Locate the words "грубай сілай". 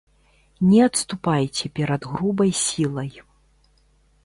2.15-3.11